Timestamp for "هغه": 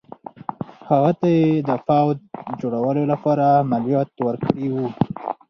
0.89-1.11